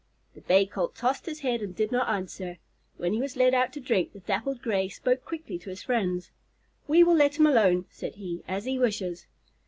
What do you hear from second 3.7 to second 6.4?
to drink, the Dappled Gray spoke quickly to his friends.